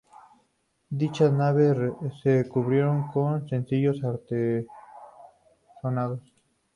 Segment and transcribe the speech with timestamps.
[0.89, 1.77] Dichas naves
[2.23, 6.21] se cubren con sencillos artesonados.